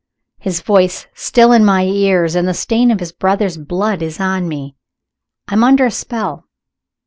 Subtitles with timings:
[0.39, 4.19] His voice is still in my ears, and the stain of his brother's blood is
[4.19, 4.75] on me.
[5.47, 6.45] I am under a spell!